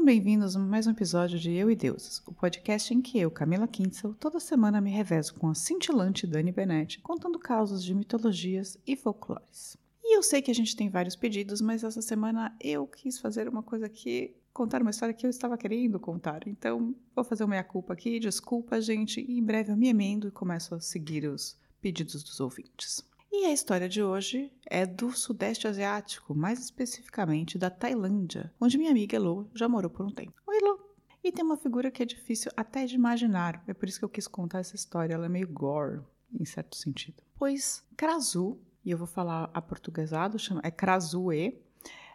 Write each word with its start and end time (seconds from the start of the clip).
Sejam 0.00 0.14
bem-vindos 0.14 0.56
a 0.56 0.58
mais 0.58 0.86
um 0.86 0.92
episódio 0.92 1.38
de 1.38 1.52
Eu 1.52 1.70
e 1.70 1.76
Deuses, 1.76 2.22
o 2.26 2.32
podcast 2.32 2.94
em 2.94 3.02
que 3.02 3.18
eu, 3.18 3.30
Camila 3.30 3.68
Kinsel, 3.68 4.14
toda 4.14 4.40
semana 4.40 4.80
me 4.80 4.90
revezo 4.90 5.34
com 5.34 5.50
a 5.50 5.54
cintilante 5.54 6.26
Dani 6.26 6.50
Benetti, 6.50 7.00
contando 7.00 7.38
causos 7.38 7.84
de 7.84 7.94
mitologias 7.94 8.78
e 8.86 8.96
folclores. 8.96 9.76
E 10.02 10.16
eu 10.16 10.22
sei 10.22 10.40
que 10.40 10.50
a 10.50 10.54
gente 10.54 10.74
tem 10.74 10.88
vários 10.88 11.14
pedidos, 11.14 11.60
mas 11.60 11.84
essa 11.84 12.00
semana 12.00 12.56
eu 12.58 12.86
quis 12.86 13.18
fazer 13.18 13.46
uma 13.46 13.62
coisa 13.62 13.90
que 13.90 14.34
contar 14.54 14.80
uma 14.80 14.90
história 14.90 15.14
que 15.14 15.26
eu 15.26 15.30
estava 15.30 15.58
querendo 15.58 16.00
contar. 16.00 16.48
Então, 16.48 16.94
vou 17.14 17.22
fazer 17.22 17.44
uma 17.44 17.50
meia-culpa 17.50 17.92
aqui, 17.92 18.18
desculpa, 18.18 18.80
gente, 18.80 19.20
e 19.20 19.38
em 19.38 19.44
breve 19.44 19.70
eu 19.70 19.76
me 19.76 19.88
emendo 19.88 20.28
e 20.28 20.30
começo 20.30 20.74
a 20.74 20.80
seguir 20.80 21.28
os 21.28 21.58
pedidos 21.78 22.22
dos 22.22 22.40
ouvintes. 22.40 23.04
E 23.32 23.46
a 23.46 23.52
história 23.52 23.88
de 23.88 24.02
hoje 24.02 24.52
é 24.66 24.84
do 24.84 25.12
Sudeste 25.12 25.68
Asiático, 25.68 26.34
mais 26.34 26.58
especificamente 26.58 27.56
da 27.56 27.70
Tailândia, 27.70 28.52
onde 28.60 28.76
minha 28.76 28.90
amiga 28.90 29.14
Elo 29.14 29.48
já 29.54 29.68
morou 29.68 29.88
por 29.88 30.04
um 30.04 30.10
tempo. 30.10 30.34
Oi, 30.48 30.56
Elo! 30.56 30.80
E 31.22 31.30
tem 31.30 31.44
uma 31.44 31.56
figura 31.56 31.92
que 31.92 32.02
é 32.02 32.06
difícil 32.06 32.50
até 32.56 32.84
de 32.86 32.96
imaginar, 32.96 33.62
é 33.68 33.72
por 33.72 33.88
isso 33.88 34.00
que 34.00 34.04
eu 34.04 34.08
quis 34.08 34.26
contar 34.26 34.58
essa 34.58 34.74
história, 34.74 35.14
ela 35.14 35.26
é 35.26 35.28
meio 35.28 35.46
gore, 35.46 36.00
em 36.38 36.44
certo 36.44 36.76
sentido. 36.76 37.22
Pois 37.38 37.84
Krasu, 37.96 38.58
e 38.84 38.90
eu 38.90 38.98
vou 38.98 39.06
falar 39.06 39.48
a 39.54 39.62
portuguesado, 39.62 40.36
chama, 40.36 40.60
é 40.64 40.70
Krasue, 40.70 41.56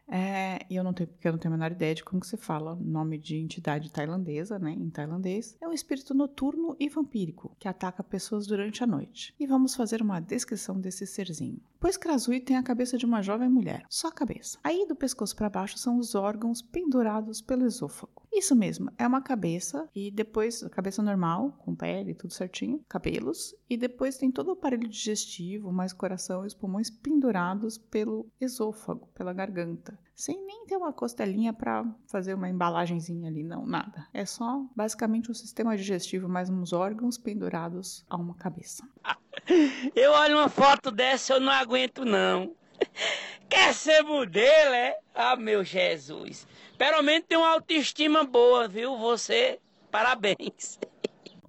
é, 0.08 0.66
e 0.70 0.76
eu 0.76 0.84
não 0.84 0.94
tenho, 0.94 1.08
porque 1.10 1.28
eu 1.28 1.32
não 1.32 1.40
tenho 1.40 1.54
a 1.54 1.58
menor 1.58 1.72
ideia 1.72 1.96
de 1.96 2.04
como 2.04 2.22
que 2.22 2.28
se 2.28 2.38
fala 2.38 2.76
nome 2.76 3.18
de 3.18 3.38
entidade 3.38 3.92
tailandesa, 3.92 4.60
né, 4.60 4.72
em 4.72 4.90
tailandês. 4.90 5.58
É 5.60 5.68
um 5.68 5.74
espírito 5.74 6.14
noturno 6.14 6.76
e 6.80 6.88
vampírico 6.90 7.56
que 7.60 7.68
ataca 7.68 8.04
pessoas 8.04 8.46
durante 8.46 8.84
a 8.84 8.88
noite. 8.88 9.34
E 9.40 9.48
vamos 9.48 9.76
fazer 9.76 10.02
uma 10.02 10.20
descrição 10.20 10.80
desse 10.80 11.08
serzinho. 11.08 11.60
Pois 11.86 11.98
Krasui 11.98 12.40
tem 12.40 12.58
a 12.58 12.64
cabeça 12.64 12.98
de 12.98 13.06
uma 13.06 13.22
jovem 13.22 13.48
mulher, 13.48 13.86
só 13.92 14.08
a 14.08 14.12
cabeça. 14.12 14.58
Aí 14.64 14.88
do 14.88 14.96
pescoço 14.96 15.36
para 15.36 15.52
baixo 15.52 15.78
são 15.78 16.00
os 16.00 16.16
órgãos 16.16 16.60
pendurados 16.60 17.42
pelo 17.42 17.64
esôfago. 17.64 18.24
Isso 18.34 18.56
mesmo, 18.56 18.92
é 18.98 19.06
uma 19.06 19.22
cabeça 19.22 19.88
e 19.94 20.10
depois 20.10 20.64
a 20.64 20.70
cabeça 20.70 21.04
normal, 21.04 21.52
com 21.60 21.76
pele, 21.76 22.16
tudo 22.16 22.34
certinho, 22.34 22.84
cabelos, 22.90 23.54
e 23.70 23.78
depois 23.78 24.18
tem 24.18 24.32
todo 24.32 24.48
o 24.48 24.54
aparelho 24.54 24.90
digestivo, 24.90 25.72
mais 25.72 25.94
coração 25.94 26.44
e 26.44 26.48
os 26.48 26.56
pulmões 26.56 26.90
pendurados 26.90 27.78
pelo 27.78 28.32
esôfago, 28.42 29.08
pela 29.14 29.32
garganta, 29.32 29.96
sem 30.16 30.44
nem 30.44 30.66
ter 30.66 30.78
uma 30.78 30.92
costelinha 30.92 31.54
para 31.54 31.86
fazer 32.08 32.34
uma 32.34 32.50
embalagenzinha 32.50 33.30
ali, 33.30 33.44
não, 33.44 33.64
nada. 33.64 34.08
É 34.12 34.26
só 34.26 34.66
basicamente 34.76 35.30
um 35.30 35.36
sistema 35.36 35.78
digestivo 35.78 36.28
mais 36.28 36.50
uns 36.50 36.74
órgãos 36.74 37.16
pendurados 37.16 38.04
a 38.10 38.18
uma 38.18 38.34
cabeça. 38.34 38.84
Eu 39.96 40.12
olho 40.12 40.38
uma 40.38 40.50
foto 40.50 40.92
dessa, 40.92 41.34
eu 41.34 41.40
não 41.40 41.52
aguento 41.52 42.04
não. 42.04 42.56
Quer 43.50 43.74
ser 43.74 44.04
modelo, 44.04 44.74
é? 44.74 44.98
Ah, 45.14 45.36
meu 45.36 45.64
Jesus. 45.64 46.48
Pelo 46.78 47.02
menos 47.04 47.28
tem 47.28 47.38
uma 47.38 47.54
autoestima 47.54 48.24
boa, 48.24 48.68
viu? 48.68 48.98
Você, 48.98 49.60
parabéns. 49.92 50.80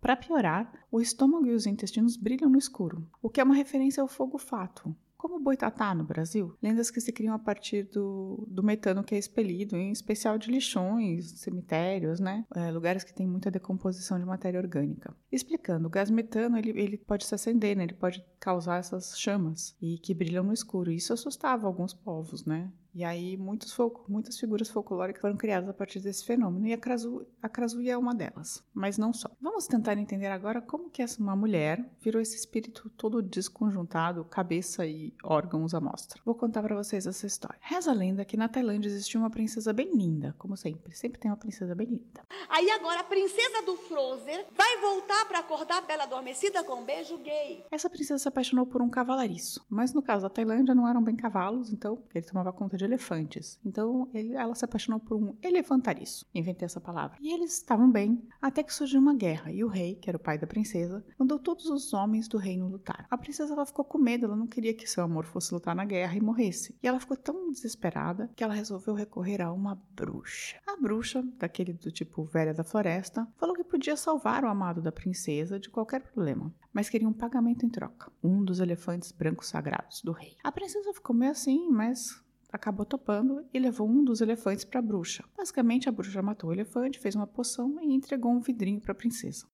Para 0.01 0.17
piorar, 0.17 0.71
o 0.91 1.01
estômago 1.01 1.47
e 1.47 1.55
os 1.55 1.67
intestinos 1.67 2.17
brilham 2.17 2.49
no 2.49 2.59
escuro, 2.59 3.09
o 3.21 3.29
que 3.29 3.41
é 3.41 3.45
uma 3.45 3.55
referência 3.55 4.01
ao 4.01 4.07
fogo 4.09 4.39
fato, 4.39 4.95
como 5.27 5.41
o 5.41 5.43
boitatá 5.43 5.93
no 5.93 6.05
Brasil, 6.05 6.57
lendas 6.63 6.89
que 6.89 7.01
se 7.01 7.11
criam 7.11 7.35
a 7.35 7.39
partir 7.39 7.83
do, 7.83 8.47
do 8.49 8.63
metano 8.63 9.03
que 9.03 9.13
é 9.13 9.19
expelido, 9.19 9.77
em 9.77 9.91
especial 9.91 10.39
de 10.39 10.49
lixões, 10.49 11.33
cemitérios, 11.41 12.21
né? 12.21 12.45
É, 12.55 12.71
lugares 12.71 13.03
que 13.03 13.13
tem 13.13 13.27
muita 13.27 13.51
decomposição 13.51 14.21
de 14.21 14.25
matéria 14.25 14.61
orgânica. 14.61 15.13
Explicando, 15.33 15.89
o 15.89 15.91
gás 15.91 16.11
metano 16.11 16.57
ele, 16.57 16.71
ele 16.81 16.97
pode 16.97 17.27
se 17.27 17.35
acender, 17.35 17.77
né? 17.77 17.83
ele 17.83 17.95
pode 17.95 18.25
causar 18.39 18.79
essas 18.79 19.19
chamas 19.19 19.77
e 19.83 19.99
que 19.99 20.15
brilham 20.15 20.45
no 20.45 20.53
escuro. 20.53 20.93
Isso 20.93 21.13
assustava 21.13 21.67
alguns 21.67 21.93
povos, 21.93 22.45
né? 22.45 22.71
E 22.97 23.05
aí 23.05 23.37
muitos 23.37 23.77
muitas 24.09 24.41
figuras 24.41 24.71
folclóricas 24.71 25.21
foram 25.21 25.37
criadas 25.37 25.69
a 25.69 25.75
partir 25.75 26.01
desse 26.01 26.25
fenômeno, 26.25 26.67
e 26.67 26.73
a, 26.73 26.79
Krasu, 26.79 27.27
a 27.43 27.49
Krasuia 27.49 27.93
é 27.93 27.97
uma 27.97 28.15
delas, 28.15 28.65
mas 28.73 28.97
não 28.97 29.13
só. 29.13 29.29
Vamos 29.39 29.67
tentar 29.67 29.99
entender 29.99 30.29
agora 30.29 30.63
como 30.63 30.89
que 30.89 31.03
essa 31.03 31.21
uma 31.21 31.37
mulher 31.37 31.85
virou 32.01 32.23
esse 32.23 32.35
espírito 32.35 32.89
todo 32.97 33.21
desconjuntado, 33.21 34.25
cabeça 34.25 34.87
e 34.87 35.13
órgãos 35.23 35.75
à 35.75 35.81
mostra. 35.81 36.23
Vou 36.25 36.35
contar 36.35 36.63
para 36.63 36.75
vocês 36.75 37.07
essa 37.07 37.27
história. 37.27 37.59
Reza 37.61 37.91
a 37.91 37.95
lenda 37.95 38.25
que 38.25 38.35
na 38.35 38.49
Tailândia 38.49 38.89
existia 38.89 39.21
uma 39.21 39.29
princesa 39.29 39.75
bem 39.75 39.95
linda, 39.95 40.35
como 40.39 40.57
sempre, 40.57 40.97
sempre 40.97 41.21
tem 41.21 41.31
uma 41.31 41.37
princesa 41.37 41.75
bem 41.75 41.89
linda. 41.89 42.23
Aí 42.49 42.71
agora 42.71 43.01
a 43.01 43.05
princesa 43.05 43.61
do 43.67 43.77
Frozen 43.77 44.47
vai 44.57 44.81
voltar 44.81 45.27
para 45.27 45.41
acordar 45.41 45.79
a 45.79 45.83
bela 45.83 46.05
adormecida 46.05 46.65
com 46.65 46.81
um 46.81 46.85
beijo 46.85 47.19
gay. 47.19 47.63
Essa 47.71 47.91
princesa 47.91 48.23
se 48.23 48.29
apaixonou 48.29 48.65
por 48.65 48.81
um 48.81 48.89
cavalariço, 48.89 49.67
mas 49.69 49.93
no 49.93 50.01
caso 50.01 50.23
da 50.23 50.31
Tailândia 50.31 50.75
não 50.75 50.89
eram 50.89 51.03
bem 51.03 51.15
cavalos, 51.15 51.71
então 51.71 52.03
ele 52.15 52.25
tomava 52.25 52.55
conta 52.55 52.75
de 52.77 52.86
elefantes. 52.87 53.59
Então 53.65 54.09
ele, 54.15 54.35
ela 54.35 54.55
se 54.55 54.65
apaixonou 54.65 55.01
por 55.01 55.17
um 55.17 55.37
elefantariço. 55.43 56.25
Inventei 56.35 56.67
essa 56.67 56.81
palavra. 56.81 57.19
E 57.21 57.33
eles 57.33 57.53
estavam 57.53 57.91
bem, 57.91 58.23
até 58.41 58.63
que 58.63 58.73
surgiu 58.73 59.01
uma 59.01 59.15
guerra. 59.15 59.53
E 59.53 59.63
o 59.63 59.69
rei, 59.69 59.97
que 59.97 60.09
era 60.09 60.17
o 60.17 60.23
pai 60.23 60.39
da 60.39 60.47
princesa, 60.47 61.05
mandou 61.19 61.39
todos 61.39 61.67
os 61.67 61.93
homens 61.93 62.29
do 62.29 62.39
reino 62.39 62.69
lutar. 62.69 63.07
A 63.11 63.19
princesa 63.19 63.53
ela 63.53 63.67
ficou 63.67 63.85
com 63.85 63.99
medo, 63.99 64.27
ela 64.27 64.37
não 64.37 64.47
queria 64.47 64.75
que 64.75 64.89
seu 64.89 65.03
amor 65.03 65.25
fosse 65.25 65.53
lutar 65.53 65.75
na 65.75 65.85
guerra 65.85 66.17
e 66.17 66.21
morresse. 66.21 66.77
E 66.83 66.89
ela 66.89 67.01
ficou 67.01 67.17
tão 67.17 67.51
desesperada 67.51 68.31
que 68.35 68.43
ela 68.43 68.55
resolveu 68.55 68.95
recorrer 68.95 69.43
a 69.43 69.53
uma 69.53 69.81
bruxa. 69.95 70.59
A 70.67 70.77
bruxa, 70.77 71.23
daquele 71.37 71.73
do 71.73 71.91
tipo 71.91 72.25
velha 72.25 72.55
da 72.55 72.65
floresta, 72.65 73.27
falou 73.37 73.55
que 73.55 73.65
podia 73.65 73.97
salvar 73.97 74.45
o 74.45 74.49
amado 74.49 74.81
da 74.81 74.93
princesa 74.93 75.59
de 75.59 75.69
qualquer 75.69 76.01
problema, 76.03 76.55
mas 76.73 76.89
queria 76.89 77.09
um 77.09 77.13
pagamento 77.13 77.65
em 77.65 77.69
troca, 77.69 78.11
um 78.23 78.45
dos 78.45 78.61
elefantes 78.61 79.13
brancos 79.13 79.49
sagrados 79.49 80.03
do 80.03 80.13
rei. 80.13 80.37
A 80.43 80.53
princesa 80.53 80.93
ficou 80.93 81.15
meio 81.15 81.33
assim, 81.33 81.69
mas 81.71 82.23
acabou 82.53 82.87
topando 82.87 83.45
e 83.53 83.59
levou 83.59 83.89
um 83.89 84.05
dos 84.05 84.21
elefantes 84.21 84.65
para 84.65 84.81
a 84.81 84.83
bruxa. 84.83 85.25
Basicamente, 85.37 85.89
a 85.89 85.93
bruxa 85.93 86.23
matou 86.23 86.51
o 86.51 86.53
elefante, 86.53 86.99
fez 86.99 87.15
uma 87.15 87.27
poção 87.27 87.79
e 87.83 87.95
entregou 87.95 88.33
um 88.33 88.41
vidrinho 88.41 88.81
para 88.81 88.93
a 88.93 88.95
princesa. 88.95 89.47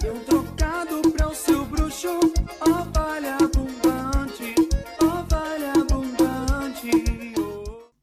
Deu 0.00 0.18
trocado 0.24 1.10
para 1.12 1.28
o 1.28 1.34
seu 1.34 1.64
bruxo. 1.64 2.08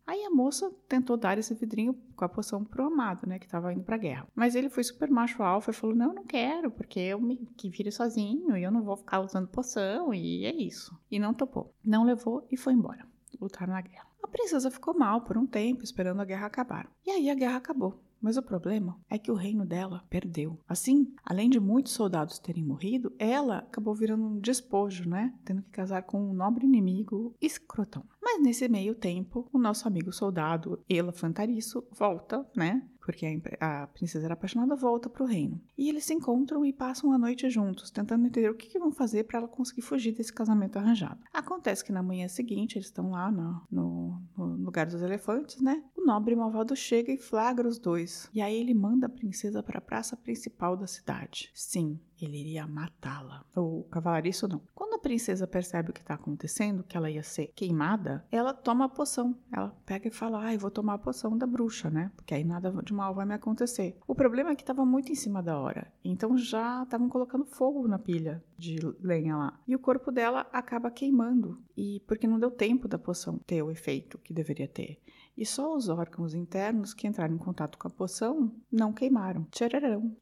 Aí 0.05 0.23
a 0.23 0.29
moça 0.29 0.71
tentou 0.87 1.17
dar 1.17 1.37
esse 1.37 1.53
vidrinho 1.53 1.95
com 2.15 2.25
a 2.25 2.29
poção 2.29 2.63
pro 2.63 2.85
amado, 2.85 3.27
né, 3.27 3.39
que 3.39 3.45
estava 3.45 3.73
indo 3.73 3.83
para 3.83 3.95
a 3.95 3.99
guerra. 3.99 4.27
Mas 4.35 4.55
ele 4.55 4.69
foi 4.69 4.83
super 4.83 5.09
macho 5.09 5.41
alfa 5.41 5.71
e 5.71 5.73
falou: 5.73 5.95
"Não, 5.95 6.13
não 6.13 6.25
quero, 6.25 6.69
porque 6.69 6.99
eu 6.99 7.19
me 7.19 7.37
que 7.57 7.69
vire 7.69 7.91
sozinho 7.91 8.55
e 8.55 8.63
eu 8.63 8.71
não 8.71 8.83
vou 8.83 8.97
ficar 8.97 9.21
usando 9.21 9.47
poção 9.47 10.13
e 10.13 10.45
é 10.45 10.53
isso". 10.53 10.95
E 11.09 11.17
não 11.17 11.33
topou. 11.33 11.73
Não 11.83 12.03
levou 12.03 12.47
e 12.51 12.57
foi 12.57 12.73
embora 12.73 13.12
lutar 13.43 13.67
na 13.67 13.81
guerra. 13.81 14.07
A 14.23 14.27
princesa 14.27 14.71
ficou 14.71 14.97
mal 14.97 15.21
por 15.21 15.37
um 15.37 15.45
tempo, 15.45 15.83
esperando 15.83 16.21
a 16.21 16.25
guerra 16.25 16.47
acabar. 16.47 16.87
E 17.05 17.11
aí 17.11 17.29
a 17.29 17.35
guerra 17.35 17.57
acabou. 17.57 17.99
Mas 18.23 18.38
o 18.38 18.41
problema 18.41 18.97
é 19.09 19.19
que 19.19 19.29
o 19.29 19.35
reino 19.35 19.66
dela 19.66 20.06
perdeu. 20.09 20.57
Assim, 20.66 21.13
além 21.25 21.50
de 21.50 21.59
muitos 21.59 21.91
soldados 21.91 22.39
terem 22.39 22.63
morrido, 22.63 23.13
ela 23.19 23.57
acabou 23.57 23.94
virando 23.94 24.23
um 24.23 24.39
despojo, 24.39 25.09
né? 25.09 25.38
Tendo 25.44 25.61
que 25.61 25.72
casar 25.72 26.03
com 26.03 26.29
um 26.29 26.34
nobre 26.34 26.66
inimigo 26.66 27.35
escrotão. 27.41 28.06
Mas 28.22 28.41
nesse 28.41 28.69
meio 28.69 28.95
tempo, 28.95 29.50
o 29.51 29.59
nosso 29.59 29.89
amigo 29.89 30.13
soldado 30.13 30.81
Elefantariço 30.88 31.84
volta, 31.91 32.50
né? 32.56 32.88
porque 33.06 33.25
a, 33.59 33.88
princesa 33.88 34.25
era 34.25 34.34
apaixonada, 34.34 34.75
volta 34.75 35.09
para 35.09 35.23
o 35.23 35.28
reino. 35.28 35.61
E 35.78 35.90
eles 35.90 36.05
se 36.05 36.13
encontram 36.13 36.66
e 36.66 36.72
passam 36.72 37.11
a 37.11 37.17
noite 37.17 37.50
juntos, 37.50 37.91
tentando 37.91 38.25
entender 38.25 38.50
o 38.50 38.55
que, 38.55 38.69
que 38.69 38.79
vão 38.79 38.91
fazer 38.91 39.25
para 39.25 39.40
ela 39.40 39.47
conseguir 39.47 39.81
fugir 39.81 40.13
desse 40.13 40.31
casamento 40.31 40.78
arranjado. 40.78 41.19
Acontece 41.34 41.84
que 41.84 41.91
na 41.91 42.01
manhã 42.01 42.28
seguinte, 42.28 42.78
eles 42.78 42.88
estão 42.88 43.11
lá 43.11 43.29
no, 43.29 43.61
no, 43.69 44.22
no 44.38 44.66
lugar 44.66 44.85
dos 44.85 45.01
elefantes, 45.01 45.61
né? 45.61 45.84
O 46.03 46.06
nobre 46.06 46.36
malvado 46.36 46.75
chega 46.75 47.14
e 47.14 47.18
flagra 47.18 47.66
os 47.66 47.80
dois. 47.80 48.30
E 48.34 48.41
aí 48.41 48.53
ele 48.59 48.74
manda 48.74 49.06
a 49.06 49.09
princesa 49.09 49.64
para 49.64 49.78
a 49.78 49.81
praça 49.81 50.18
principal 50.18 50.75
da 50.75 50.86
cidade. 50.86 51.50
Sim, 51.53 51.97
ele 52.22 52.41
iria 52.41 52.68
matá-la. 52.68 53.46
O 53.56 53.86
cavalariço 53.86 54.46
não. 54.46 54.62
Quando 54.75 54.96
a 54.96 55.00
princesa 55.00 55.47
percebe 55.47 55.91
o 55.91 55.94
que 55.94 56.02
está 56.02 56.16
acontecendo, 56.16 56.84
que 56.84 56.97
ela 56.97 57.09
ia 57.09 57.23
ser 57.23 57.53
queimada, 57.55 58.26
ela 58.29 58.53
toma 58.53 58.84
a 58.84 58.90
poção. 58.90 59.34
Ela 59.50 59.70
pega 59.85 60.09
e 60.09 60.11
fala: 60.11 60.44
Ah, 60.44 60.53
eu 60.53 60.59
vou 60.59 60.70
tomar 60.70 60.96
a 60.96 60.97
poção 60.97 61.38
da 61.38 61.47
bruxa, 61.47 61.90
né? 61.90 62.11
Porque 62.17 62.34
aí 62.34 62.44
nada 62.44 62.70
de 62.84 62.94
mal 62.94 63.16
vai 63.16 63.26
me 63.26 63.35
acontecer. 63.35 63.97
O 64.06 64.14
problema 64.14 64.52
é 64.52 64.56
que 64.56 64.64
estava 64.64 64.85
muito 64.85 65.09
em 65.09 65.16
cima 65.16 65.41
da 65.41 65.58
hora. 65.58 65.90
Então 66.03 66.38
já 66.38 66.84
estavam 66.84 67.08
colocando 67.08 67.46
fogo 67.46 67.88
na 67.88 67.97
pilha 67.97 68.44
de 68.58 68.78
lenha 68.99 69.38
lá. 69.38 69.59
E 69.66 69.73
o 69.73 69.79
corpo 69.79 70.11
dela 70.11 70.47
acaba 70.52 70.91
queimando. 70.91 71.61
E 71.78 72.02
porque 72.06 72.28
não 72.28 72.40
deu 72.40 72.52
tempo 72.52 72.90
da 72.90 72.99
poção 72.99 73.40
ter 73.47 73.61
o 73.61 73.72
efeito 73.72 74.17
que 74.17 74.34
deveria 74.34 74.67
ter. 74.67 75.02
E 75.38 75.46
só 75.46 75.76
os 75.76 75.90
órgãos 75.90 76.34
internos 76.34 76.94
que 76.94 77.08
entraram 77.08 77.35
em 77.35 77.40
contato 77.40 77.78
com 77.78 77.88
a 77.88 77.91
poção 77.91 78.52
não 78.72 78.94
queimaram. 78.94 79.46
Tchararão. 79.52 80.16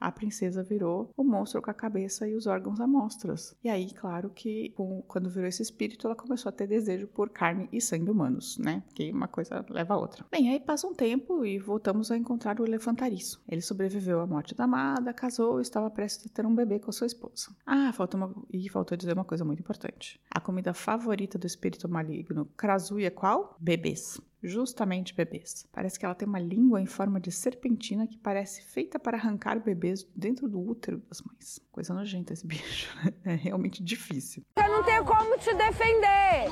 A 0.00 0.10
princesa 0.10 0.62
virou 0.62 1.12
o 1.14 1.22
monstro 1.22 1.60
com 1.60 1.70
a 1.70 1.74
cabeça 1.74 2.26
e 2.26 2.34
os 2.34 2.46
órgãos 2.46 2.80
amostras. 2.80 3.54
E 3.62 3.68
aí, 3.68 3.92
claro 3.92 4.30
que 4.30 4.70
com, 4.70 5.02
quando 5.02 5.28
virou 5.28 5.46
esse 5.46 5.62
espírito, 5.62 6.06
ela 6.06 6.16
começou 6.16 6.48
a 6.48 6.52
ter 6.52 6.66
desejo 6.66 7.06
por 7.06 7.28
carne 7.28 7.68
e 7.70 7.80
sangue 7.80 8.10
humanos, 8.10 8.56
né? 8.58 8.82
Que 8.94 9.12
uma 9.12 9.28
coisa 9.28 9.64
leva 9.68 9.94
a 9.94 9.98
outra. 9.98 10.24
Bem, 10.30 10.48
aí 10.48 10.58
passa 10.58 10.86
um 10.86 10.94
tempo 10.94 11.44
e 11.44 11.58
voltamos 11.58 12.10
a 12.10 12.16
encontrar 12.16 12.58
o 12.60 12.64
elefantariço. 12.64 13.42
Ele 13.46 13.60
sobreviveu 13.60 14.20
à 14.20 14.26
morte 14.26 14.54
da 14.54 14.64
amada, 14.64 15.12
casou 15.12 15.58
e 15.58 15.62
estava 15.62 15.90
prestes 15.90 16.30
a 16.30 16.34
ter 16.34 16.46
um 16.46 16.54
bebê 16.54 16.78
com 16.78 16.90
sua 16.90 17.06
esposa. 17.06 17.54
Ah, 17.66 17.92
falta 17.92 18.16
uma... 18.16 18.34
e 18.50 18.68
faltou 18.70 18.96
dizer 18.96 19.12
uma 19.12 19.24
coisa 19.24 19.44
muito 19.44 19.60
importante. 19.60 20.18
A 20.30 20.40
comida 20.40 20.72
favorita 20.72 21.38
do 21.38 21.46
espírito 21.46 21.88
maligno 21.88 22.46
Krasui 22.56 23.04
é 23.04 23.10
qual? 23.10 23.54
Bebês 23.60 24.18
justamente 24.42 25.14
bebês. 25.14 25.66
Parece 25.72 25.98
que 25.98 26.04
ela 26.04 26.14
tem 26.14 26.26
uma 26.26 26.38
língua 26.38 26.80
em 26.80 26.86
forma 26.86 27.20
de 27.20 27.30
serpentina 27.30 28.06
que 28.06 28.18
parece 28.18 28.62
feita 28.62 28.98
para 28.98 29.16
arrancar 29.16 29.60
bebês 29.60 30.06
dentro 30.16 30.48
do 30.48 30.60
útero 30.60 30.98
das 31.08 31.20
mães. 31.22 31.60
Coisa 31.70 31.92
nojenta 31.94 32.32
esse 32.32 32.46
bicho. 32.46 32.90
É 33.24 33.34
realmente 33.34 33.82
difícil. 33.82 34.42
Eu 34.56 34.68
não 34.68 34.82
tenho 34.82 35.04
como 35.04 35.36
te 35.38 35.52
defender. 35.54 36.48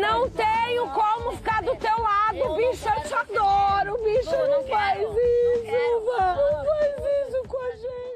Não 0.00 0.28
tenho 0.30 0.90
como 0.92 1.36
ficar 1.36 1.62
do 1.62 1.74
teu 1.76 1.98
lado, 1.98 2.56
bicho. 2.56 2.86
Eu 2.88 3.02
te 3.08 3.14
adoro, 3.14 3.96
bicho. 4.04 4.30
Não 4.30 4.66
faz 4.68 5.00
isso, 5.00 6.18
não 6.18 6.64
faz 6.64 7.28
isso 7.28 7.42
com 7.48 7.56
a 7.56 7.76
gente. 7.76 8.14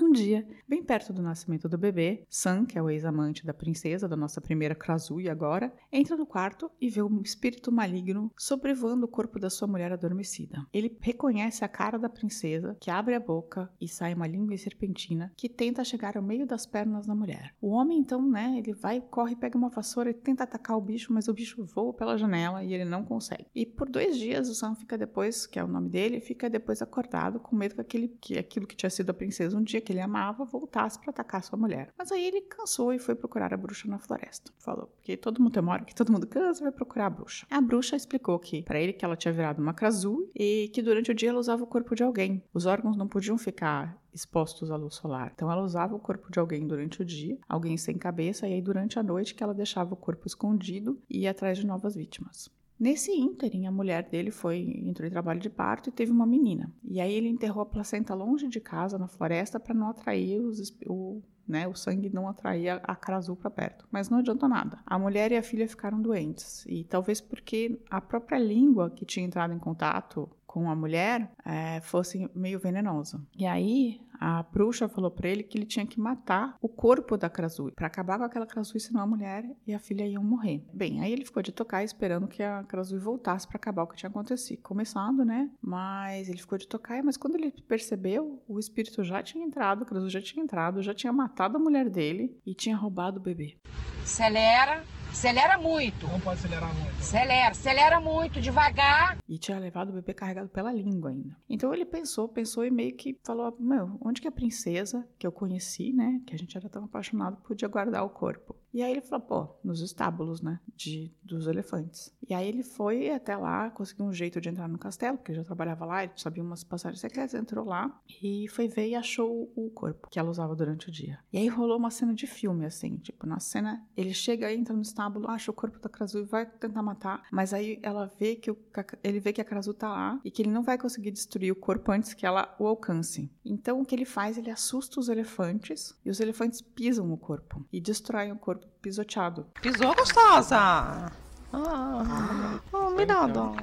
Um 0.00 0.06
dia, 0.22 0.46
bem 0.66 0.82
perto 0.82 1.12
do 1.12 1.22
nascimento 1.22 1.68
do 1.68 1.78
bebê, 1.78 2.24
Sam, 2.28 2.64
que 2.64 2.78
é 2.78 2.82
o 2.82 2.90
ex-amante 2.90 3.46
da 3.46 3.54
princesa, 3.54 4.08
da 4.08 4.16
nossa 4.16 4.40
primeira 4.40 4.74
Krasui 4.74 5.28
agora, 5.28 5.72
entra 5.92 6.16
no 6.16 6.26
quarto 6.26 6.70
e 6.80 6.88
vê 6.88 7.02
um 7.02 7.20
espírito 7.22 7.72
maligno 7.72 8.30
sobrevoando 8.36 9.06
o 9.06 9.08
corpo 9.08 9.38
da 9.38 9.50
sua 9.50 9.68
mulher 9.68 9.92
adormecida. 9.92 10.66
Ele 10.72 10.96
reconhece 11.00 11.64
a 11.64 11.68
cara 11.68 11.98
da 11.98 12.08
princesa, 12.08 12.76
que 12.80 12.90
abre 12.90 13.14
a 13.14 13.20
boca 13.20 13.70
e 13.80 13.88
sai 13.88 14.14
uma 14.14 14.26
língua 14.26 14.56
serpentina 14.56 15.32
que 15.36 15.48
tenta 15.48 15.84
chegar 15.84 16.16
ao 16.16 16.22
meio 16.22 16.46
das 16.46 16.66
pernas 16.66 17.06
da 17.06 17.14
mulher. 17.14 17.54
O 17.60 17.70
homem 17.70 17.98
então, 17.98 18.22
né, 18.22 18.56
ele 18.58 18.72
vai, 18.72 19.00
corre, 19.00 19.36
pega 19.36 19.56
uma 19.56 19.68
vassoura 19.68 20.10
e 20.10 20.14
tenta 20.14 20.44
atacar 20.44 20.76
o 20.76 20.80
bicho, 20.80 21.12
mas 21.12 21.28
o 21.28 21.34
bicho 21.34 21.64
voa 21.64 21.92
pela 21.92 22.16
janela 22.16 22.64
e 22.64 22.72
ele 22.72 22.84
não 22.84 23.04
consegue. 23.04 23.46
E 23.54 23.64
por 23.66 23.88
dois 23.88 24.16
dias 24.16 24.48
o 24.48 24.54
Sam 24.54 24.74
fica 24.74 24.96
depois, 24.96 25.46
que 25.46 25.58
é 25.58 25.64
o 25.64 25.68
nome 25.68 25.88
dele, 25.88 26.20
fica 26.20 26.48
depois 26.50 26.82
acordado 26.82 27.40
com 27.40 27.56
medo 27.56 27.74
que, 27.74 27.80
aquele, 27.80 28.08
que 28.08 28.38
aquilo 28.38 28.66
que 28.66 28.76
tinha 28.76 28.90
sido 28.90 29.10
a 29.10 29.14
princesa 29.14 29.56
um 29.56 29.62
dia 29.62 29.80
que 29.80 29.92
ele 29.92 30.00
amava 30.08 30.44
voltasse 30.44 30.98
para 30.98 31.10
atacar 31.10 31.42
sua 31.42 31.58
mulher. 31.58 31.92
Mas 31.96 32.10
aí 32.10 32.26
ele 32.26 32.40
cansou 32.40 32.92
e 32.92 32.98
foi 32.98 33.14
procurar 33.14 33.52
a 33.52 33.56
bruxa 33.56 33.86
na 33.86 33.98
floresta. 33.98 34.50
Falou, 34.58 34.86
porque 34.86 35.16
todo 35.16 35.40
mundo 35.40 35.58
uma 35.60 35.72
hora 35.72 35.84
que 35.84 35.94
todo 35.94 36.12
mundo 36.12 36.26
cansa 36.26 36.62
vai 36.62 36.72
procurar 36.72 37.06
a 37.06 37.10
bruxa. 37.10 37.46
A 37.50 37.60
bruxa 37.60 37.96
explicou 37.96 38.38
que 38.38 38.62
para 38.62 38.80
ele 38.80 38.92
que 38.92 39.04
ela 39.04 39.16
tinha 39.16 39.32
virado 39.32 39.60
uma 39.60 39.74
crasul 39.74 40.30
e 40.34 40.70
que 40.72 40.82
durante 40.82 41.10
o 41.10 41.14
dia 41.14 41.30
ela 41.30 41.38
usava 41.38 41.62
o 41.62 41.66
corpo 41.66 41.94
de 41.94 42.02
alguém. 42.02 42.42
Os 42.52 42.66
órgãos 42.66 42.96
não 42.96 43.06
podiam 43.06 43.36
ficar 43.36 44.00
expostos 44.12 44.70
à 44.70 44.76
luz 44.76 44.94
solar. 44.94 45.32
Então 45.34 45.50
ela 45.50 45.62
usava 45.62 45.94
o 45.94 46.00
corpo 46.00 46.30
de 46.30 46.38
alguém 46.38 46.66
durante 46.66 47.02
o 47.02 47.04
dia, 47.04 47.38
alguém 47.48 47.76
sem 47.76 47.96
cabeça, 47.96 48.48
e 48.48 48.54
aí 48.54 48.62
durante 48.62 48.98
a 48.98 49.02
noite 49.02 49.34
que 49.34 49.42
ela 49.42 49.54
deixava 49.54 49.94
o 49.94 49.96
corpo 49.96 50.26
escondido 50.26 51.00
e 51.08 51.20
ia 51.20 51.30
atrás 51.30 51.58
de 51.58 51.66
novas 51.66 51.94
vítimas. 51.94 52.50
Nesse 52.78 53.10
ínterim, 53.10 53.66
a 53.66 53.72
mulher 53.72 54.08
dele 54.08 54.30
foi 54.30 54.60
entrou 54.84 55.06
em 55.06 55.10
trabalho 55.10 55.40
de 55.40 55.50
parto 55.50 55.88
e 55.88 55.92
teve 55.92 56.12
uma 56.12 56.26
menina. 56.26 56.72
E 56.84 57.00
aí 57.00 57.12
ele 57.12 57.28
enterrou 57.28 57.62
a 57.62 57.66
placenta 57.66 58.14
longe 58.14 58.46
de 58.48 58.60
casa, 58.60 58.98
na 58.98 59.08
floresta, 59.08 59.58
para 59.58 59.74
não 59.74 59.88
atrair 59.88 60.40
os, 60.40 60.72
o, 60.86 61.20
né, 61.46 61.66
o 61.66 61.74
sangue 61.74 62.08
não 62.08 62.28
atraía 62.28 62.76
a 62.84 62.94
cara 62.94 63.18
azul 63.18 63.34
para 63.34 63.50
perto. 63.50 63.88
Mas 63.90 64.08
não 64.08 64.18
adiantou 64.18 64.48
nada. 64.48 64.78
A 64.86 64.98
mulher 64.98 65.32
e 65.32 65.36
a 65.36 65.42
filha 65.42 65.66
ficaram 65.66 66.00
doentes. 66.00 66.64
E 66.66 66.84
talvez 66.84 67.20
porque 67.20 67.80
a 67.90 68.00
própria 68.00 68.38
língua 68.38 68.90
que 68.90 69.04
tinha 69.04 69.26
entrado 69.26 69.52
em 69.52 69.58
contato 69.58 70.30
com 70.46 70.70
a 70.70 70.76
mulher 70.76 71.30
é, 71.44 71.80
fosse 71.80 72.30
meio 72.34 72.58
venenosa. 72.58 73.20
E 73.36 73.44
aí 73.44 74.00
a 74.18 74.42
bruxa 74.42 74.88
falou 74.88 75.10
para 75.10 75.28
ele 75.28 75.42
que 75.42 75.56
ele 75.56 75.66
tinha 75.66 75.86
que 75.86 76.00
matar 76.00 76.56
o 76.60 76.68
corpo 76.68 77.16
da 77.16 77.30
Krasui 77.30 77.72
para 77.72 77.86
acabar 77.86 78.18
com 78.18 78.24
aquela 78.24 78.46
Krasui, 78.46 78.80
senão 78.80 79.00
a 79.00 79.06
mulher 79.06 79.44
e 79.66 79.74
a 79.74 79.78
filha 79.78 80.06
iam 80.06 80.22
morrer. 80.22 80.64
Bem, 80.72 81.00
aí 81.00 81.12
ele 81.12 81.24
ficou 81.24 81.42
de 81.42 81.52
tocar 81.52 81.84
esperando 81.84 82.26
que 82.26 82.42
a 82.42 82.64
Krasui 82.64 82.98
voltasse 82.98 83.46
para 83.46 83.56
acabar 83.56 83.82
o 83.82 83.86
que 83.86 83.96
tinha 83.96 84.10
acontecido. 84.10 84.60
Começado, 84.62 85.24
né? 85.24 85.50
Mas 85.60 86.28
ele 86.28 86.38
ficou 86.38 86.58
de 86.58 86.66
tocar, 86.66 87.02
mas 87.02 87.16
quando 87.16 87.36
ele 87.36 87.52
percebeu, 87.66 88.42
o 88.48 88.58
espírito 88.58 89.04
já 89.04 89.22
tinha 89.22 89.44
entrado, 89.44 89.82
a 89.82 89.86
Krasui 89.86 90.10
já 90.10 90.20
tinha 90.20 90.42
entrado, 90.42 90.82
já 90.82 90.94
tinha 90.94 91.12
matado 91.12 91.56
a 91.56 91.60
mulher 91.60 91.88
dele 91.88 92.36
e 92.44 92.54
tinha 92.54 92.76
roubado 92.76 93.18
o 93.18 93.22
bebê. 93.22 93.56
Acelera, 94.02 94.82
acelera 95.10 95.58
muito. 95.58 96.06
Não 96.06 96.20
pode 96.20 96.38
acelerar 96.38 96.74
muito. 96.74 96.98
Acelera, 96.98 97.50
acelera 97.50 98.00
muito, 98.00 98.40
devagar. 98.40 99.18
E 99.28 99.38
tinha 99.38 99.58
levado 99.58 99.90
o 99.90 99.92
bebê 99.92 100.14
carregado 100.14 100.48
pela 100.48 100.72
língua 100.72 101.10
ainda. 101.10 101.36
Então 101.48 101.72
ele 101.72 101.84
pensou, 101.84 102.28
pensou 102.28 102.64
e 102.64 102.70
meio 102.70 102.96
que 102.96 103.18
falou: 103.24 103.56
Meu, 103.58 103.98
onde 104.00 104.20
que 104.20 104.28
a 104.28 104.32
princesa 104.32 105.06
que 105.18 105.26
eu 105.26 105.32
conheci, 105.32 105.92
né? 105.92 106.20
Que 106.26 106.34
a 106.34 106.38
gente 106.38 106.56
era 106.56 106.68
tão 106.68 106.84
apaixonado, 106.84 107.36
podia 107.38 107.68
guardar 107.68 108.04
o 108.04 108.10
corpo? 108.10 108.56
E 108.72 108.82
aí 108.82 108.92
ele 108.92 109.00
falou, 109.00 109.26
pô, 109.26 109.48
nos 109.64 109.80
estábulos, 109.80 110.40
né, 110.40 110.60
de, 110.76 111.10
dos 111.22 111.46
elefantes. 111.46 112.14
E 112.28 112.34
aí 112.34 112.46
ele 112.46 112.62
foi 112.62 113.10
até 113.10 113.36
lá, 113.36 113.70
conseguiu 113.70 114.04
um 114.04 114.12
jeito 114.12 114.40
de 114.40 114.48
entrar 114.48 114.68
no 114.68 114.78
castelo, 114.78 115.16
porque 115.16 115.34
já 115.34 115.42
trabalhava 115.42 115.86
lá, 115.86 116.04
ele 116.04 116.12
sabia 116.16 116.42
umas 116.42 116.62
passagens 116.62 117.00
secretas, 117.00 117.34
entrou 117.34 117.64
lá 117.64 118.00
e 118.22 118.46
foi 118.48 118.68
ver 118.68 118.88
e 118.88 118.94
achou 118.94 119.50
o 119.56 119.70
corpo 119.70 120.08
que 120.10 120.18
ela 120.18 120.30
usava 120.30 120.54
durante 120.54 120.88
o 120.88 120.92
dia. 120.92 121.18
E 121.32 121.38
aí 121.38 121.48
rolou 121.48 121.78
uma 121.78 121.90
cena 121.90 122.14
de 122.14 122.26
filme, 122.26 122.66
assim, 122.66 122.96
tipo, 122.98 123.26
na 123.26 123.40
cena, 123.40 123.86
ele 123.96 124.12
chega, 124.12 124.52
entra 124.52 124.74
no 124.74 124.82
estábulo, 124.82 125.28
acha 125.28 125.50
o 125.50 125.54
corpo 125.54 125.78
da 125.78 125.88
Krasu 125.88 126.18
e 126.18 126.24
vai 126.24 126.44
tentar 126.44 126.82
matar, 126.82 127.26
mas 127.32 127.54
aí 127.54 127.78
ela 127.82 128.12
vê 128.18 128.36
que 128.36 128.50
o, 128.50 128.58
ele 129.02 129.20
vê 129.20 129.32
que 129.32 129.40
a 129.40 129.44
Krasu 129.44 129.72
tá 129.72 129.88
lá 129.88 130.20
e 130.24 130.30
que 130.30 130.42
ele 130.42 130.50
não 130.50 130.62
vai 130.62 130.76
conseguir 130.76 131.10
destruir 131.10 131.52
o 131.52 131.56
corpo 131.56 131.90
antes 131.90 132.12
que 132.12 132.26
ela 132.26 132.54
o 132.58 132.66
alcance. 132.66 133.30
Então 133.44 133.80
o 133.80 133.84
que 133.84 133.94
ele 133.94 134.04
faz, 134.04 134.36
ele 134.36 134.50
assusta 134.50 135.00
os 135.00 135.08
elefantes 135.08 135.96
e 136.04 136.10
os 136.10 136.20
elefantes 136.20 136.60
pisam 136.60 137.10
o 137.12 137.16
corpo 137.16 137.64
e 137.72 137.80
destroem 137.80 138.32
o 138.32 138.36
corpo 138.36 138.57
pisoteado. 138.80 139.46
Pisou 139.60 139.94
gostosa! 139.94 141.12
Ah, 141.52 142.60
oh, 142.72 142.90
me 142.90 143.06
dá 143.06 143.26
dó. 143.26 143.54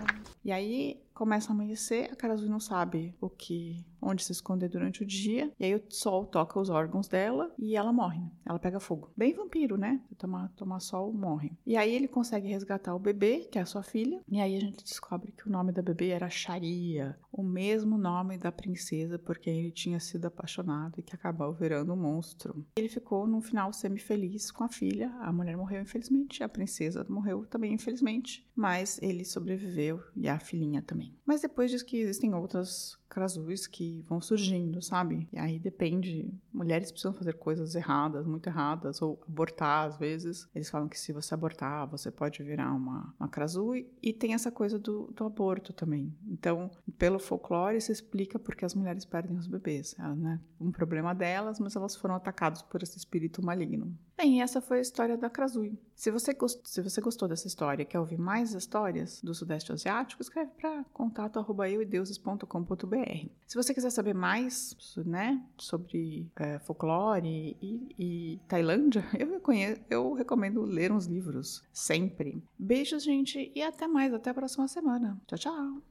E 0.44 0.51
aí 0.51 1.01
começa 1.13 1.51
a 1.51 1.53
amanhecer, 1.53 2.09
a 2.12 2.15
Karazui 2.15 2.50
não 2.50 2.59
sabe 2.59 3.15
o 3.21 3.30
que 3.30 3.86
onde 4.05 4.23
se 4.23 4.31
esconder 4.31 4.69
durante 4.69 5.03
o 5.03 5.05
dia. 5.05 5.51
E 5.59 5.65
aí 5.65 5.75
o 5.75 5.83
sol 5.89 6.25
toca 6.25 6.59
os 6.59 6.69
órgãos 6.69 7.07
dela 7.07 7.51
e 7.57 7.75
ela 7.75 7.91
morre. 7.91 8.21
Ela 8.45 8.59
pega 8.59 8.79
fogo. 8.79 9.11
Bem 9.17 9.33
vampiro, 9.33 9.77
né? 9.77 9.99
Tomar, 10.17 10.49
tomar 10.49 10.79
sol, 10.79 11.11
morre. 11.11 11.51
E 11.65 11.75
aí 11.75 11.93
ele 11.93 12.07
consegue 12.07 12.47
resgatar 12.47 12.95
o 12.95 12.99
bebê, 12.99 13.47
que 13.51 13.57
é 13.57 13.61
a 13.61 13.65
sua 13.65 13.83
filha. 13.83 14.21
E 14.29 14.39
aí 14.39 14.55
a 14.55 14.59
gente 14.59 14.83
descobre 14.83 15.31
que 15.31 15.47
o 15.47 15.51
nome 15.51 15.71
da 15.71 15.81
bebê 15.81 16.09
era 16.09 16.29
Sharia, 16.29 17.17
o 17.31 17.43
mesmo 17.43 17.97
nome 17.97 18.37
da 18.37 18.51
princesa 18.51 19.17
por 19.17 19.37
quem 19.37 19.59
ele 19.59 19.71
tinha 19.71 19.99
sido 19.99 20.25
apaixonado 20.25 20.99
e 20.99 21.03
que 21.03 21.15
acabou 21.15 21.53
virando 21.53 21.93
um 21.93 21.97
monstro. 21.97 22.65
Ele 22.77 22.89
ficou 22.89 23.25
num 23.25 23.41
final 23.41 23.73
semi-feliz 23.73 24.51
com 24.51 24.63
a 24.63 24.69
filha. 24.69 25.09
A 25.19 25.31
mulher 25.31 25.57
morreu, 25.57 25.81
infelizmente. 25.81 26.43
A 26.43 26.49
princesa 26.49 27.05
morreu 27.09 27.45
também, 27.45 27.73
infelizmente. 27.73 28.47
Mas 28.55 29.01
ele 29.01 29.25
sobreviveu 29.25 30.01
e 30.15 30.29
a 30.29 30.39
filhinha 30.39 30.81
também. 30.81 31.13
Mas 31.25 31.41
depois 31.41 31.71
diz 31.71 31.83
que 31.83 31.97
existem 31.97 32.33
outras 32.33 32.97
Krasus 33.09 33.67
que 33.67 33.94
vão 34.01 34.21
surgindo, 34.21 34.81
sabe? 34.81 35.27
E 35.31 35.38
aí 35.38 35.59
depende. 35.59 36.33
Mulheres 36.53 36.92
precisam 36.92 37.13
fazer 37.13 37.34
coisas 37.34 37.75
erradas, 37.75 38.25
muito 38.25 38.48
erradas, 38.48 39.01
ou 39.01 39.22
abortar 39.27 39.88
às 39.88 39.98
vezes. 39.98 40.48
Eles 40.53 40.69
falam 40.69 40.88
que 40.88 41.00
se 41.00 41.13
você 41.13 41.34
abortar, 41.34 41.88
você 41.88 42.12
pode 42.12 42.41
virar 42.43 42.74
uma, 42.74 43.13
uma 43.19 43.27
Krasu. 43.27 43.74
E 44.01 44.13
tem 44.13 44.34
essa 44.34 44.51
coisa 44.51 44.77
do, 44.77 45.12
do 45.15 45.25
aborto 45.25 45.74
também. 45.74 46.13
Então, 46.27 46.69
pelo 46.98 47.19
folclore, 47.19 47.81
se 47.81 47.91
explica 47.91 48.39
porque 48.39 48.65
as 48.65 48.75
mulheres 48.75 49.05
perdem 49.05 49.38
os 49.38 49.48
bebês. 49.48 49.96
É 50.00 50.08
né? 50.15 50.39
um 50.60 50.72
problema 50.72 51.13
delas, 51.13 51.60
mas 51.60 51.75
elas 51.75 51.96
foram 51.96 52.15
atacadas 52.15 52.62
por 52.62 52.81
esse 52.81 52.98
espírito 52.98 53.43
maligno. 53.43 53.96
Bem, 54.17 54.41
essa 54.41 54.62
foi 54.62 54.77
a 54.77 54.81
história 54.81 55.17
da 55.17 55.29
Krasui. 55.29 55.77
Se 55.93 56.10
você, 56.10 56.34
gost... 56.34 56.62
Se 56.63 56.81
você 56.81 57.01
gostou 57.01 57.27
dessa 57.27 57.48
história 57.48 57.84
e 57.84 57.86
quer 57.86 58.00
ouvir 58.00 58.17
mais 58.17 58.53
histórias 58.53 59.22
do 59.22 59.34
Sudeste 59.34 59.74
Asiático, 59.74 60.22
escreve 60.22 60.51
para 60.57 60.86
contato@euideuses.com.br. 60.93 63.29
Se 63.45 63.55
você 63.55 63.74
quiser 63.74 63.89
saber 63.89 64.13
mais 64.13 64.74
né, 65.05 65.43
sobre 65.57 66.31
é, 66.38 66.60
folclore 66.60 67.57
e, 67.62 67.93
e, 68.00 68.39
Tailândia, 68.48 69.03
eu, 69.19 69.41
eu 69.89 70.13
recomendo 70.13 70.63
ler 70.63 70.93
uns 70.93 71.07
livros, 71.07 71.62
sempre. 71.74 72.41
Beijos, 72.57 73.03
gente, 73.03 73.51
e 73.53 73.62
até 73.62 73.86
mais. 73.86 74.13
Até 74.13 74.29
a 74.29 74.34
próxima 74.34 74.69
semana. 74.69 75.19
Tchau, 75.27 75.38
tchau. 75.38 75.81